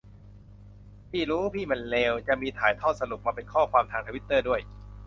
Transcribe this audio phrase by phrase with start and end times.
[1.09, 4.61] พี่รู้พี่มันเลว จะมีถ่ายทอดสรุปมาเป็นข้อความทางทวิตเตอร์ด้วย